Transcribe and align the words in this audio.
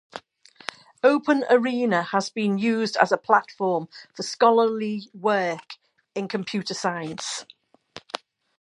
OpenArena 1.03 2.03
has 2.07 2.31
been 2.31 2.57
used 2.57 2.97
as 2.97 3.11
a 3.11 3.19
platform 3.19 3.87
for 4.15 4.23
scholarly 4.23 5.11
work 5.13 5.77
in 6.15 6.27
computer 6.27 6.73
science. 6.73 7.45